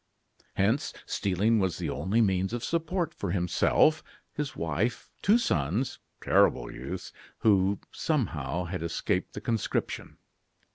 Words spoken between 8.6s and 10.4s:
had escaped the conscription.